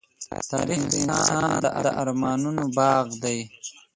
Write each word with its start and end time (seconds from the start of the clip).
تاریخ 0.51 0.81
د 0.91 0.93
انسان 1.03 1.45
د 1.63 1.65
ارمانونو 2.01 2.63
باغ 2.77 3.05
دی. 3.23 3.39